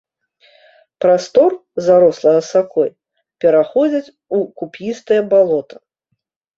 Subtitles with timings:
[1.05, 1.51] Прастор,
[1.89, 2.89] зарослы асакой,
[3.45, 5.75] пераходзіць у куп'істае балота.